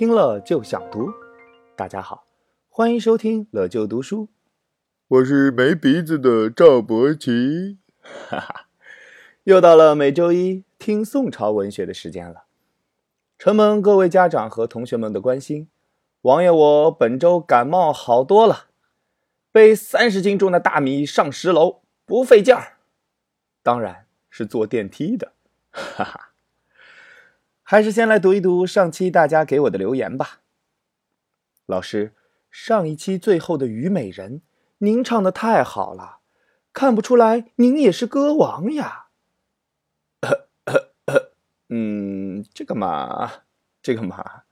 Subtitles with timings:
[0.00, 1.12] 听了就想读。
[1.76, 2.24] 大家好，
[2.70, 4.30] 欢迎收听乐就读书，
[5.08, 7.76] 我是没鼻子的赵伯奇。
[8.00, 8.66] 哈哈，
[9.44, 12.44] 又到了每周一听宋朝文学的时间了。
[13.38, 15.68] 承蒙各位家长和同学们的关心，
[16.22, 18.68] 王爷我本周感冒好多了，
[19.52, 22.78] 背三十斤重的大米上十楼不费劲儿，
[23.62, 25.32] 当然是坐电梯的。
[25.70, 26.29] 哈哈。
[27.70, 30.40] 还是先来读一读上期大家给我的留言吧。
[31.66, 32.14] 老师，
[32.50, 34.38] 上一期最后的《虞美人》，
[34.78, 36.18] 您唱的太好了，
[36.72, 39.10] 看不出来您也是歌王呀。
[41.70, 43.44] 嗯，这个嘛，
[43.80, 44.42] 这个嘛，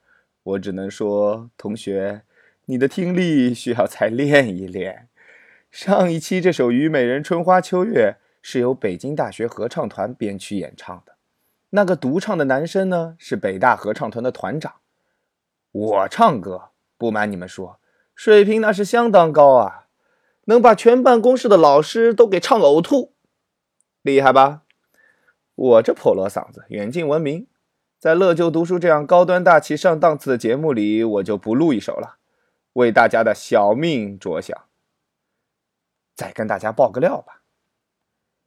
[0.45, 2.23] 我只能说，同学，
[2.66, 5.09] 你的听力需要再练一练。
[5.73, 11.18] 上一期这首《虞美人·春花秋月》是由北京大学合唱团编曲演唱的。
[11.71, 14.77] 那个独唱的男生呢，是北大合唱团的团长。
[15.71, 17.79] 我唱歌，不瞒你们说，
[18.15, 19.87] 水平那是相当高啊，
[20.45, 23.13] 能把全办公室的老师都给唱呕吐，
[24.02, 24.63] 厉害吧？
[25.55, 27.46] 我这破锣嗓子远近闻名，
[27.99, 32.16] 在乐就读书这样高端大气上档次的节目里，我就不录一首了，
[32.74, 34.57] 为大家的小命着想。
[36.16, 37.37] 再跟大家爆个料吧。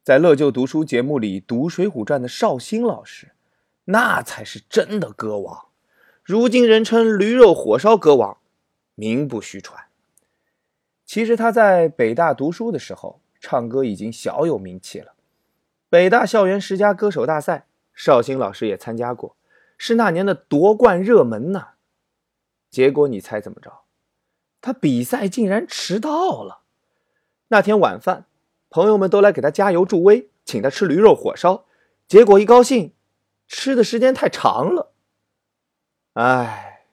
[0.04, 3.34] 在乐就读书节目里读《水浒传》的绍兴老师，
[3.86, 5.68] 那才是真的歌王，
[6.24, 8.40] 如今人称驴肉火烧歌王，
[8.96, 9.84] 名不虚传。
[11.06, 15.14] 其实他在北大读书的时候，唱歌已经小有名气了。
[15.88, 19.36] 北大校园十佳歌手大赛，绍兴老师也参加过，
[19.78, 21.68] 是那年的夺冠热门呢。
[22.72, 23.82] 结果你猜怎么着？
[24.62, 26.62] 他比赛竟然迟到了。
[27.50, 28.26] 那天晚饭。
[28.72, 31.66] 朋友们都来给他加油助威，请他吃驴肉火烧，
[32.08, 32.94] 结果一高兴，
[33.46, 34.94] 吃的时间太长了。
[36.14, 36.86] 哎，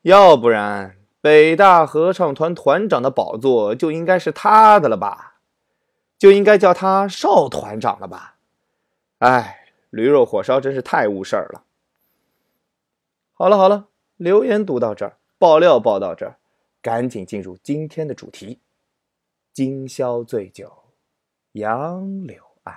[0.00, 5.40] 要不然北大合唱团团长的宝座就应该是他的了吧？
[6.18, 8.36] 就应该叫他邵团长了吧？
[9.18, 11.64] 哎，驴肉火烧真是太误事儿了。
[13.34, 16.38] 好了好了，留言读到这儿，爆料报到这儿，
[16.80, 18.60] 赶紧进入今天的主题。
[19.52, 20.77] 今宵醉酒，
[21.58, 22.72] 杨柳岸。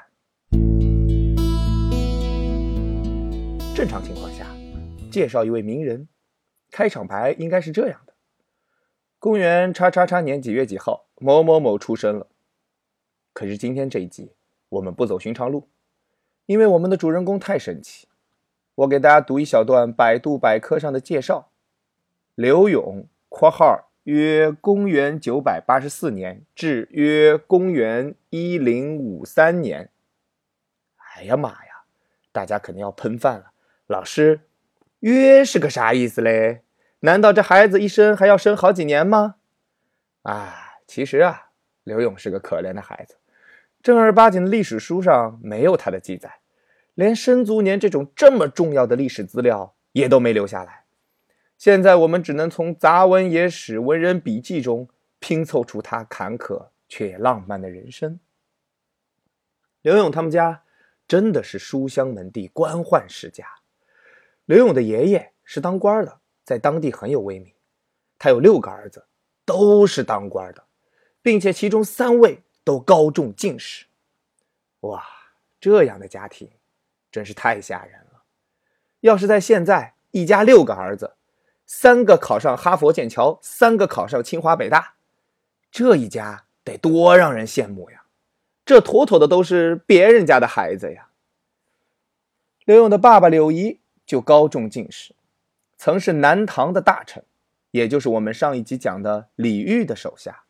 [3.76, 4.48] 正常情况下，
[5.12, 6.08] 介绍一位名人，
[6.72, 8.14] 开场白应该是这样的：
[9.20, 12.26] 公元叉叉叉年几月几号，某某某出生了。
[13.34, 14.32] 可是今天这一集，
[14.70, 15.70] 我们不走寻常路，
[16.48, 18.08] 因为我们的主人公太神奇。
[18.74, 21.52] 我给大家读一小段百度百科上的介绍：
[22.34, 23.90] 刘勇（括号）。
[24.04, 29.90] 约公元九百八十四年至约公元一零五三年。
[31.16, 31.84] 哎呀妈呀，
[32.32, 33.52] 大家肯定要喷饭了。
[33.86, 34.42] 老师，
[35.02, 36.62] 约是个啥意思嘞？
[37.02, 39.36] 难道这孩子一生还要生好几年吗？
[40.24, 41.50] 啊，其实啊，
[41.84, 43.18] 刘勇是个可怜的孩子，
[43.84, 46.40] 正儿八经的历史书上没有他的记载，
[46.94, 50.81] 连生卒年这种这么重要的历史资料也都没留下来。
[51.62, 54.90] 现在我们只能从杂文野史、文人笔记中
[55.20, 58.20] 拼凑出他坎坷却也浪漫的人生。
[59.84, 60.64] 刘勇他们家
[61.08, 63.46] 真的是书香门第、官宦世家。
[64.46, 67.54] 刘勇的爷爷是当官的，在当地很有威名。
[68.18, 69.06] 他有六个儿子，
[69.46, 70.66] 都是当官的，
[71.22, 73.86] 并且其中三位都高中进士。
[74.80, 75.06] 哇，
[75.60, 76.50] 这样的家庭
[77.12, 78.24] 真是太吓人了！
[79.02, 81.18] 要是在现在，一家六个儿子。
[81.74, 84.96] 三个考上哈佛、剑桥，三个考上清华、北大，
[85.72, 88.04] 这一家得多让人羡慕呀！
[88.66, 91.08] 这妥妥的都是别人家的孩子呀。
[92.66, 95.16] 刘勇的爸爸柳仪就高中进士，
[95.78, 97.24] 曾是南唐的大臣，
[97.72, 100.44] 也就是我们上一集讲的李煜的手下。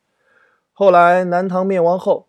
[0.74, 2.28] 后来南唐灭亡后，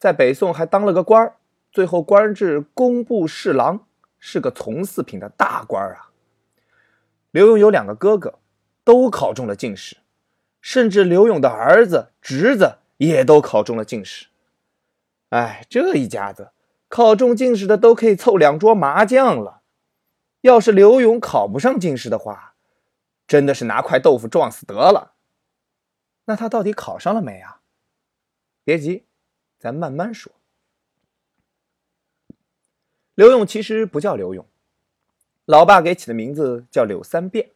[0.00, 1.36] 在北宋还当了个官儿，
[1.70, 3.86] 最后官至工部侍郎，
[4.18, 6.10] 是个从四品的大官啊。
[7.32, 8.38] 刘勇有两个哥哥，
[8.84, 9.96] 都考中了进士，
[10.60, 14.26] 甚至刘勇的儿子、侄子也都考中了进士。
[15.30, 16.52] 哎，这一家子
[16.88, 19.62] 考中进士的都可以凑两桌麻将了。
[20.42, 22.54] 要是刘勇考不上进士的话，
[23.26, 25.14] 真的是拿块豆腐撞死得了。
[26.26, 27.62] 那他到底考上了没啊？
[28.62, 29.06] 别急，
[29.58, 30.30] 咱慢慢说。
[33.14, 34.46] 刘勇其实不叫刘勇。
[35.52, 37.50] 老爸给起的名字叫柳三变，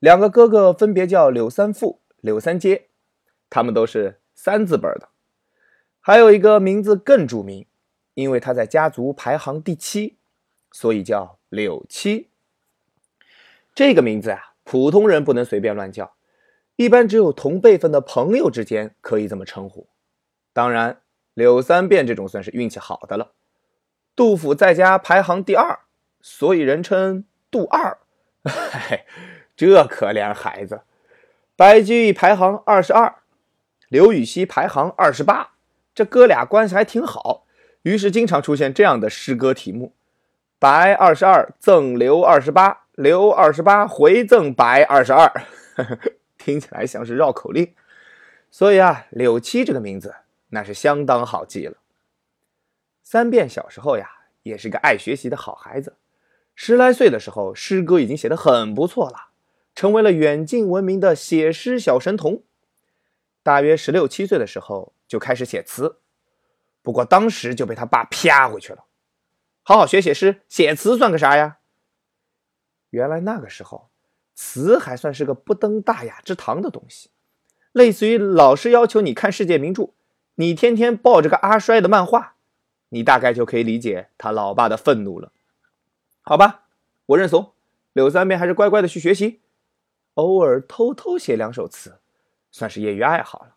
[0.00, 2.88] 两个哥哥分别叫柳三富、柳三阶，
[3.48, 5.08] 他们都是三字辈的。
[6.00, 7.64] 还有一个名字更著名，
[8.14, 10.16] 因为他在家族排行第七，
[10.72, 12.30] 所以叫柳七。
[13.76, 16.16] 这个名字啊，普通人不能随便乱叫，
[16.74, 19.86] 一般只有同辈分的朋友之间可以这么称呼。
[20.52, 21.00] 当然，
[21.34, 23.34] 柳三变这种算是运气好的了。
[24.16, 25.78] 杜甫在家排行第二，
[26.20, 27.98] 所以人称杜二。
[28.44, 29.04] 嘿，
[29.56, 30.82] 这可怜孩子。
[31.56, 33.16] 白居易排行二十二，
[33.88, 35.52] 刘禹锡排行二十八，
[35.94, 37.44] 这哥俩关系还挺好，
[37.82, 39.92] 于是经常出现这样的诗歌题目：
[40.58, 42.84] 白二十二赠刘二十八。
[42.98, 45.32] 刘二十八回赠白二十二，
[46.36, 47.72] 听起来像是绕口令。
[48.50, 50.16] 所以啊，柳七这个名字
[50.48, 51.76] 那是相当好记了。
[53.04, 54.10] 三变小时候呀，
[54.42, 55.94] 也是个爱学习的好孩子。
[56.60, 59.28] 十来岁的时候，诗歌已经写得很不错了，
[59.76, 62.42] 成为了远近闻名的写诗小神童。
[63.44, 66.00] 大约十六七岁的时候，就开始写词，
[66.82, 68.86] 不过当时就被他爸啪回去了。
[69.62, 71.58] 好好学写诗，写词算个啥呀？
[72.90, 73.90] 原来那个时候，
[74.34, 77.10] 词还算是个不登大雅之堂的东西，
[77.70, 79.90] 类似于老师要求你看世界名著，
[80.34, 82.34] 你天天抱着个阿衰的漫画，
[82.88, 85.30] 你大概就可以理解他老爸的愤怒了。
[86.28, 86.64] 好吧，
[87.06, 87.54] 我认怂，
[87.94, 89.40] 柳三变还是乖乖的去学习，
[90.12, 92.00] 偶尔偷偷写两首词，
[92.50, 93.54] 算是业余爱好了。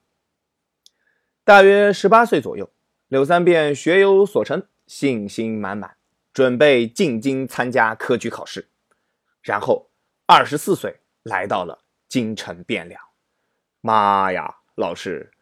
[1.44, 2.70] 大约十八岁左右，
[3.10, 5.98] 柳三变学有所成，信心满满，
[6.32, 8.70] 准备进京参加科举考试。
[9.42, 9.90] 然后，
[10.26, 13.02] 二十四岁来到了京城汴梁。
[13.82, 15.34] 妈呀，老师，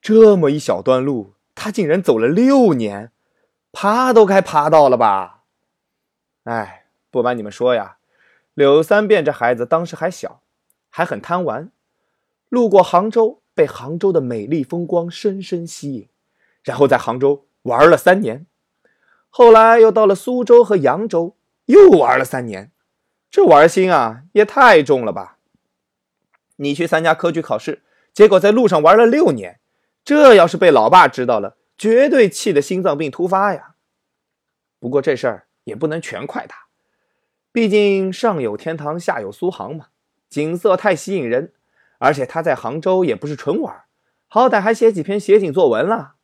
[0.00, 3.12] 这么一小段路，他竟然走了六年，
[3.70, 5.39] 爬都该爬到了吧？
[6.44, 7.98] 哎，不瞒你们说呀，
[8.54, 10.42] 柳三变这孩子当时还小，
[10.88, 11.70] 还很贪玩。
[12.48, 16.08] 路过杭州，被杭州的美丽风光深深吸引，
[16.62, 18.46] 然后在杭州玩了三年。
[19.28, 22.72] 后来又到了苏州和扬州，又玩了三年。
[23.30, 25.38] 这玩心啊，也太重了吧！
[26.56, 27.82] 你去参加科举考试，
[28.12, 29.60] 结果在路上玩了六年，
[30.04, 33.76] 这要是被老爸知道了，绝对气得心脏病突发呀！
[34.80, 36.66] 不过这事儿也不能全怪他，
[37.52, 39.88] 毕竟上有天堂，下有苏杭嘛，
[40.28, 41.52] 景色太吸引人，
[41.98, 43.84] 而且他在杭州也不是纯玩，
[44.28, 46.14] 好歹还写几篇写景作文了，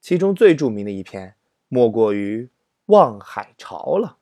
[0.00, 1.36] 其中最著名的一篇，
[1.68, 2.44] 莫过于
[2.86, 4.18] 《望海潮》了。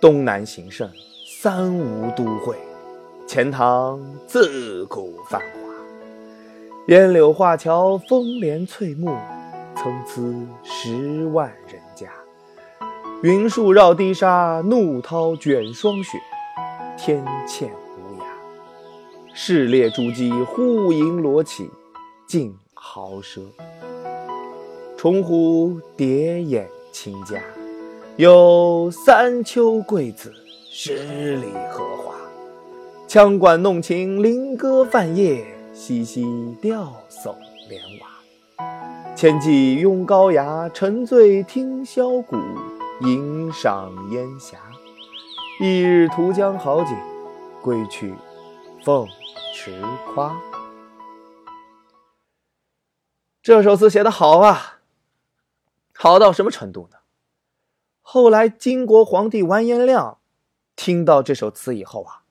[0.00, 0.88] 东南形胜，
[1.40, 2.56] 三吴都会，
[3.26, 5.67] 钱塘自古繁华。
[6.88, 9.14] 烟柳画桥，风帘翠幕，
[9.76, 10.22] 参差
[10.62, 12.06] 十万人家。
[13.22, 16.16] 云树绕堤沙，怒涛卷霜雪，
[16.96, 18.24] 天堑无涯。
[19.34, 21.68] 市列珠玑，忽盈罗绮，
[22.26, 23.42] 竞豪奢。
[24.96, 27.38] 重湖叠眼清嘉。
[28.16, 30.32] 有三秋桂子，
[30.72, 32.14] 十里荷花。
[33.06, 35.44] 羌管弄琴，菱歌泛夜，
[35.78, 36.26] 嬉戏
[36.60, 37.36] 钓叟
[37.68, 39.14] 莲娃。
[39.14, 42.36] 千骑拥高牙，沉醉听箫鼓，
[43.02, 44.58] 吟赏烟霞。
[45.60, 46.96] 一日图江好景，
[47.62, 48.12] 归去，
[48.84, 49.06] 凤
[49.54, 49.80] 池
[50.12, 50.36] 夸。
[53.40, 54.80] 这首词写得好啊，
[55.94, 56.98] 好到什么程度呢？
[58.02, 60.18] 后来，金国皇帝完颜亮
[60.74, 62.24] 听到这首词以后啊，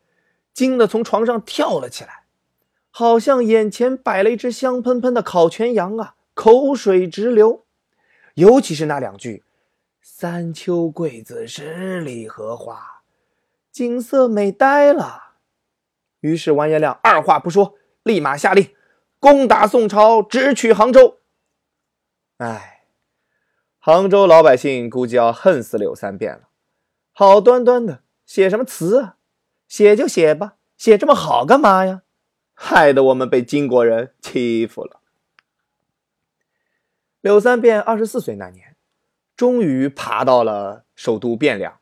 [0.54, 2.26] 惊得从床上跳了起来，
[2.98, 7.64] 好像眼前摆了一只香喷喷的烤全羊啊，口水直流。
[8.34, 9.44] 尤其是那两句
[10.02, 13.04] “三秋桂子，十里荷花”，
[13.72, 15.36] 景色美呆了。
[16.22, 18.74] 于是完颜亮二话不说，立马下令
[19.20, 21.20] 攻打宋朝，直取杭州。
[22.38, 22.82] 哎。
[23.78, 26.50] 杭州老百姓估计要恨死柳三变了，
[27.14, 29.18] 好端端的写什么词啊？
[29.68, 32.02] 写就写吧，写这么好干嘛呀？
[32.60, 35.00] 害得我们被金国人欺负了。
[37.22, 38.76] 柳三变二十四岁那年，
[39.36, 41.80] 终于爬到了首都汴梁。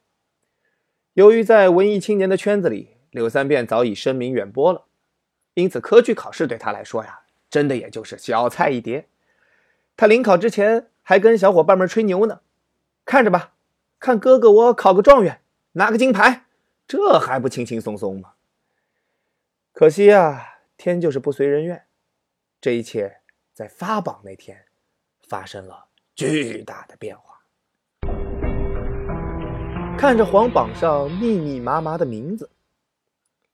[1.13, 4.83] 由于在文艺青年的圈子里，柳三变早已声名远播了，
[5.53, 9.07] 因此科举考试对他来说呀，真的也就是小菜一碟。
[9.95, 10.89] 他临考之前。
[11.07, 12.39] 还跟小伙伴们吹牛呢，
[13.05, 13.53] 看着吧，
[13.99, 15.39] 看哥哥我考个状元，
[15.73, 16.45] 拿个金牌，
[16.87, 18.31] 这还不轻轻松松吗？
[19.71, 21.87] 可惜啊，天就是不随人愿，
[22.59, 23.21] 这一切
[23.53, 24.65] 在发榜那天
[25.27, 27.41] 发生了巨大的变化。
[29.97, 32.51] 看着皇榜上密密麻麻的名字，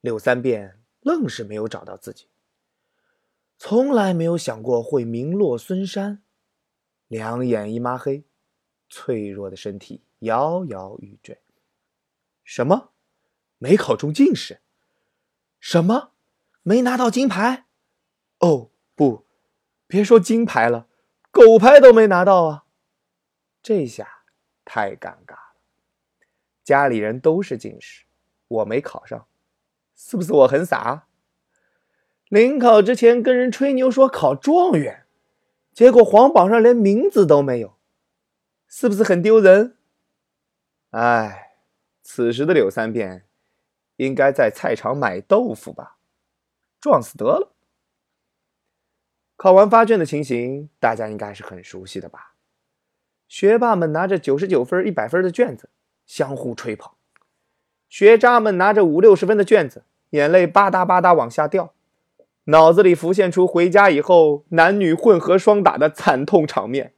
[0.02, 2.28] 柳三变愣是没有找到自己，
[3.58, 6.24] 从来没有想过会名落孙山。
[7.08, 8.24] 两眼一抹黑，
[8.90, 11.40] 脆弱的身体摇摇欲坠。
[12.44, 12.94] 什么？
[13.58, 14.62] 没考中进士？
[15.60, 16.14] 什么？
[16.64, 17.66] 没拿到金牌？
[18.40, 19.26] 哦，不，
[19.88, 20.88] 别说金牌了，
[21.32, 22.66] 狗牌都没拿到啊！
[23.64, 24.24] 这下
[24.64, 25.56] 太尴尬了。
[26.64, 28.06] 家里人都是进士，
[28.48, 29.28] 我没考上，
[29.96, 31.08] 是不是我很傻？
[32.30, 35.06] 临考之前跟人吹牛说考状元，
[35.74, 37.78] 结果皇榜上连名字都没有，
[38.68, 39.76] 是不是很丢人？
[40.92, 41.56] 哎，
[42.02, 43.26] 此时的柳三变
[43.98, 45.98] 应该在菜场买豆腐吧，
[46.82, 47.54] 撞死得了。
[49.38, 52.34] 考完发卷的情形，大家应该是很熟悉的吧？
[53.28, 55.70] 学霸们拿着九十九分、一百分的卷子
[56.06, 56.92] 相互吹捧，
[57.88, 61.74] 学渣们拿着五六十分的卷子，眼泪吧嗒吧嗒往下掉。
[62.46, 66.96] 脑子里浮现出回家以后男女混合双打的惨痛场面。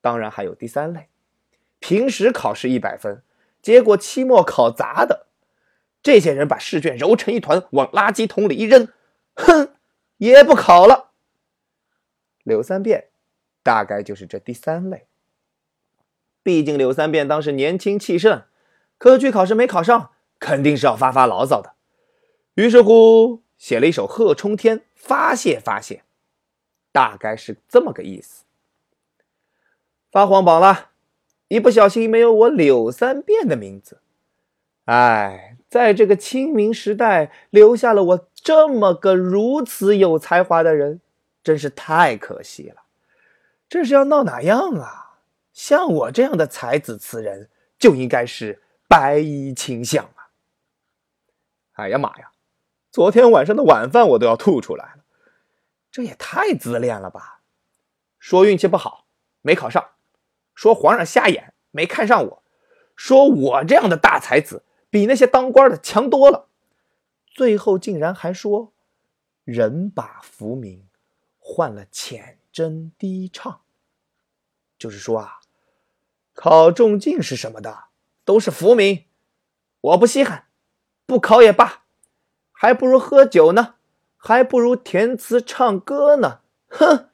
[0.00, 1.08] 当然还有第三类，
[1.78, 3.22] 平时考试一百分，
[3.62, 5.23] 结果期末考砸的，
[6.04, 8.86] 这些人把试卷揉成一团往垃圾桶里一扔，
[9.34, 9.74] 哼，
[10.18, 11.10] 也不考了。
[12.44, 13.08] 柳三变
[13.64, 15.08] 大概就是这第三类。
[16.44, 18.44] 毕竟柳三变当时年轻气盛，
[18.98, 21.72] 科举考试没考上，肯定是要发发牢骚的。
[22.54, 23.42] 于是乎。
[23.56, 26.02] 写了一首《贺冲天》，发泄发泄，
[26.92, 28.44] 大概是这么个意思。
[30.10, 30.90] 发黄榜了，
[31.48, 34.02] 一不小心没有我柳三变的名字。
[34.84, 41.00] 哎，在这个清明时代，留下了我这么个如此有才华的人，
[41.42, 42.82] 真是太可惜了。
[43.68, 45.20] 这是要闹哪样啊？
[45.52, 50.30] 像我这样的才子词人，就应该是白衣卿相啊！
[51.72, 52.30] 哎呀妈呀！
[52.90, 55.04] 昨天晚上的晚饭我都要吐出来了，
[55.90, 57.40] 这也太自恋了吧！
[58.18, 59.06] 说运气不好
[59.42, 59.84] 没考上，
[60.54, 62.42] 说皇上瞎眼没看上我，
[62.94, 64.62] 说我这样的大才子
[64.94, 66.46] 比那些当官的强多了，
[67.26, 68.72] 最后竟然还说
[69.42, 70.86] 人把浮名
[71.40, 73.62] 换了浅斟低唱，
[74.78, 75.40] 就是说啊，
[76.32, 77.86] 考中进士什么的
[78.24, 79.06] 都是浮名，
[79.80, 80.46] 我不稀罕，
[81.06, 81.86] 不考也罢。
[82.52, 83.74] 还不如喝酒呢，
[84.16, 86.42] 还不如填词唱歌呢。
[86.68, 87.10] 哼，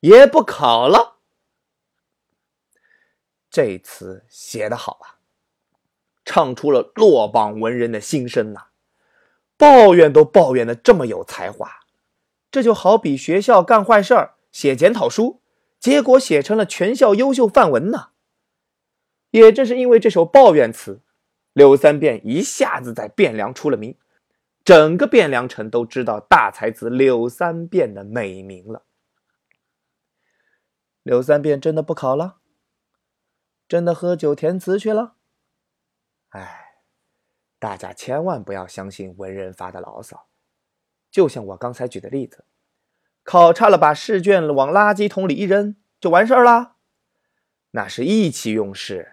[0.00, 1.18] 也不考了。
[3.48, 5.22] 这词写得好啊，
[6.24, 8.66] 唱出了落榜文人的心声呐。
[9.56, 11.70] 抱怨都抱怨的这么有才华，
[12.50, 15.40] 这就好比学校干坏事儿写检讨书，
[15.78, 18.08] 结果写成了全校优秀范文呢。
[19.30, 21.00] 也正是因为这首抱怨词，
[21.52, 23.96] 柳三变一下子在汴梁出了名。
[24.64, 28.82] 整个汴梁城都知道大才子柳三变的美名了。
[31.02, 32.36] 柳三变真的不考了？
[33.68, 35.14] 真的喝酒填词去了？
[36.34, 36.80] 哎，
[37.60, 40.26] 大家千万不要相信文人发的牢骚。
[41.08, 42.44] 就像我刚才举的例子，
[43.22, 46.72] 考差了把试卷往垃圾桶里一扔就完事儿了？
[47.70, 49.12] 那是意气用事，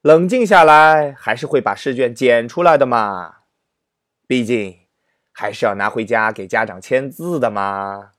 [0.00, 3.36] 冷静下来还是会把试卷捡出来的嘛。
[4.26, 4.80] 毕竟，
[5.30, 8.14] 还是要拿回家给家长签字的嘛。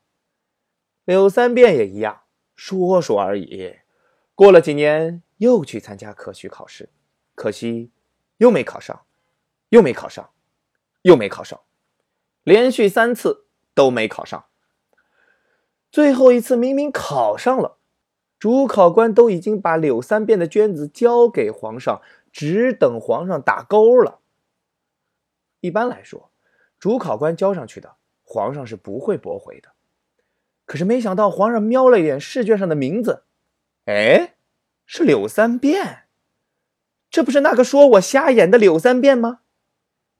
[1.04, 2.22] 柳三变也一样，
[2.56, 3.80] 说说而已。
[4.34, 6.90] 过了几年，又去参加科举考试，
[7.36, 7.92] 可惜
[8.40, 9.06] 又没考上，
[9.70, 10.32] 又没考上，
[11.04, 11.62] 又没考上，
[12.44, 14.46] 连续三次都没考上。
[15.92, 17.78] 最后一次明明考上了，
[18.38, 24.20] 主考官都已经把柳三变的卷子交给皇上，只等皇上打勾了。
[25.60, 26.32] 一般来说，
[26.80, 29.70] 主考官交上去的，皇上是不会驳回的。
[30.66, 33.24] 可是没想到，皇上瞄了一眼试卷上的名字，
[33.86, 34.36] 哎，
[34.86, 36.09] 是柳三变。
[37.10, 39.42] 这不是那个说我瞎眼的柳三变吗？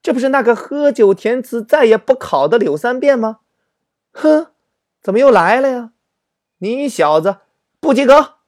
[0.02, 3.42] 这不是那个喝酒填词再也不考的柳三变吗？
[4.12, 4.54] 哼，
[5.02, 5.92] 怎么又来了呀？
[6.60, 7.38] 你小子
[7.80, 8.40] 不及格！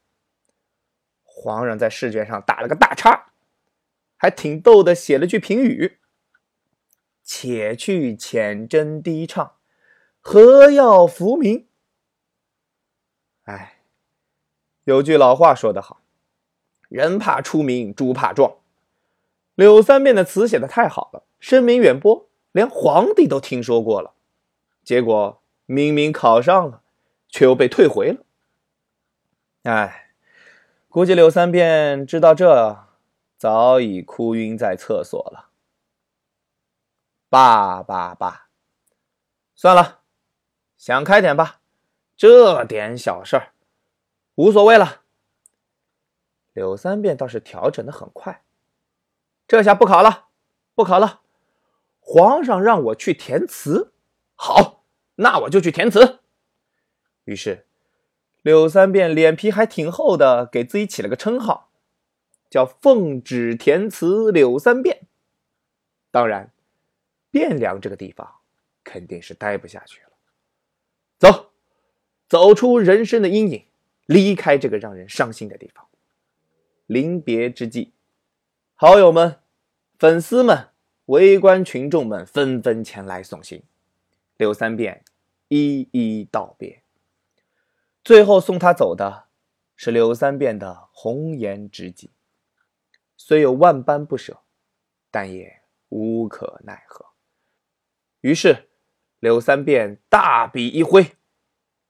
[1.24, 3.34] 皇上在试卷上打了个大叉，
[4.18, 6.00] 还挺逗的，写了句评语。
[7.24, 9.56] 且去浅斟低唱，
[10.20, 11.68] 何要浮名？
[13.44, 13.84] 哎，
[14.84, 16.01] 有句老话说得好，
[16.92, 18.58] 人怕出名，猪怕壮。
[19.56, 24.14] 柳三变的词写的太好了，声名远播，连皇帝都听说过了。
[24.84, 26.82] 结果明明考上了，
[27.30, 28.26] 却又被退回了。
[29.64, 30.12] 哎，
[30.90, 32.86] 估计柳三变知道这，
[33.38, 35.52] 早已哭晕在厕所了。
[37.30, 38.50] 罢罢罢，
[39.56, 40.02] 算了，
[40.78, 41.62] 想开点吧。
[42.18, 43.54] 这点小事儿，
[44.36, 45.01] 无所谓了。
[46.54, 48.44] 柳三变倒是调整的很快，
[49.48, 50.28] 这下不考了，
[50.76, 51.22] 不考了。
[52.00, 53.94] 皇上让我去填词，
[54.36, 54.84] 好，
[55.16, 56.20] 那我就去填词。
[57.24, 57.66] 于是，
[58.42, 61.70] 柳三变脸皮还挺厚的，给自己起了个称号，
[62.50, 65.08] 叫“奉旨填词柳三变”。
[66.12, 66.52] 当然，
[67.32, 68.28] 汴梁这个地方
[68.84, 70.10] 肯定是待不下去了。
[71.20, 71.52] 走，
[72.28, 73.68] 走出人生的阴影，
[74.08, 75.88] 离开这个让人伤心的地方。
[76.92, 77.94] 临别之际，
[78.76, 79.40] 好友们、
[79.98, 80.72] 粉丝们、
[81.06, 83.64] 围观群众们纷纷前来送行，
[84.36, 85.06] 柳三变
[85.48, 86.84] 一一道别。
[88.04, 89.30] 最后送他走的
[89.74, 92.12] 是柳三变的红颜知己，
[93.16, 94.42] 虽有万般不舍，
[95.10, 97.06] 但也无可奈何。
[98.20, 98.68] 于是，
[99.20, 101.16] 刘三变大笔一挥，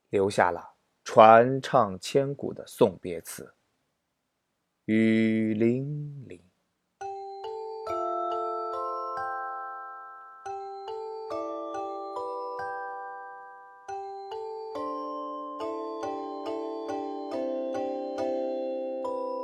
[0.09, 3.55] 留下了传唱千古的送别词。
[4.93, 5.85] 雨霖
[6.27, 6.37] 铃，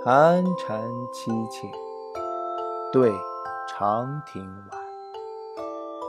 [0.04, 1.66] 寒蝉凄切，
[2.92, 3.10] 对
[3.70, 4.82] 长亭晚，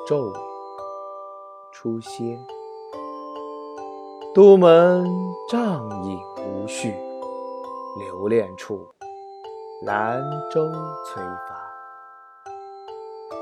[0.09, 0.35] 骤雨
[1.71, 2.37] 初歇，
[4.35, 5.07] 都门
[5.49, 6.93] 帐饮无绪，
[8.01, 8.85] 留恋处。
[9.83, 10.21] 兰
[10.53, 10.73] 舟
[11.07, 12.51] 催发，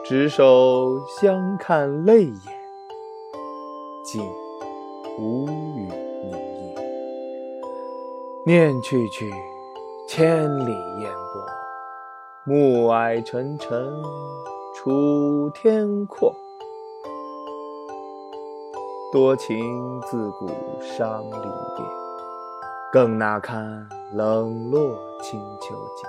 [0.04, 2.34] 执手相看泪眼，
[4.04, 4.22] 竟
[5.18, 5.88] 无语
[6.22, 6.32] 凝
[6.74, 6.82] 噎。
[8.44, 9.32] 念去去，
[10.06, 11.42] 千里烟波，
[12.44, 13.90] 暮霭沉沉
[14.74, 16.30] 楚天阔。
[19.10, 19.56] 多情
[20.02, 20.50] 自古
[20.82, 21.86] 伤离别，
[22.92, 26.06] 更那堪冷落清秋节。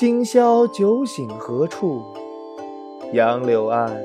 [0.00, 2.02] 今宵酒醒何处？
[3.12, 4.02] 杨柳岸，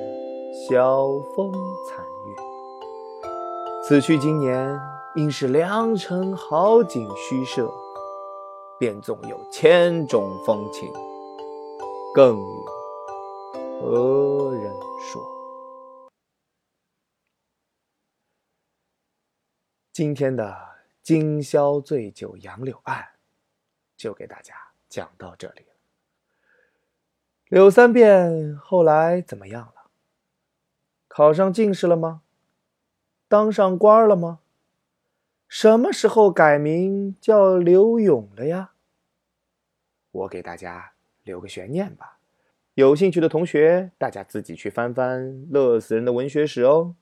[0.67, 1.53] 晓风
[1.87, 2.35] 残月。
[3.87, 4.77] 此去经年，
[5.15, 7.71] 应是良辰好景虚设。
[8.77, 10.91] 便纵有千种风情，
[12.13, 12.65] 更与
[13.79, 15.23] 何人说？
[19.93, 20.53] 今天的
[21.01, 23.01] 今宵醉酒杨柳岸，
[23.95, 24.53] 就给大家
[24.89, 25.74] 讲到这里了。
[27.47, 29.89] 柳三变后来怎么样了？
[31.07, 32.21] 考上进士了吗？
[33.27, 34.39] 当上官了吗？
[35.47, 38.71] 什么时候改名叫刘永了呀？
[40.11, 42.17] 我给大家留个悬念吧。
[42.73, 46.95] 有兴趣的同学，大家自己去翻翻乐死人的文学史哦。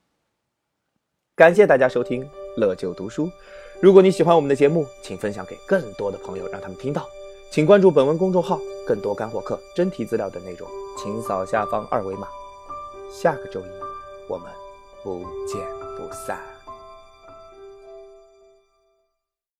[1.34, 2.28] 感谢大家收听
[2.58, 3.30] 乐就读书。
[3.80, 7.08] 如果你喜欢我们的节目，请分享给更多的朋友，让他们听到。
[7.54, 12.26] 请关注本文公众号，更多干货课、真题资料等内容，请扫下方二维码。
[13.08, 13.64] 下个周一，
[14.28, 14.48] 我们
[15.04, 15.60] 不见
[15.96, 16.53] 不散。